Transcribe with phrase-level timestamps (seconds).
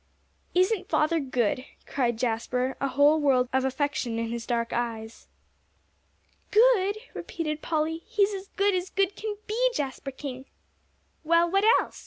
[0.55, 5.27] "Isn't father good!" cried Jasper, a whole world of affection in his dark eyes.
[6.49, 10.45] "Good?" repeated Polly, "he's as good as good can be, Jasper King!"
[11.23, 11.99] "Well, what else?"